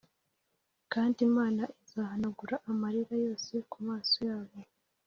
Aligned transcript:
kandi 0.93 1.19
Imana 1.29 1.63
izahanagura 1.83 2.55
amarira 2.71 3.15
yose 3.25 3.53
ku 3.71 3.77
maso 3.87 4.17
yabo.” 4.29 4.57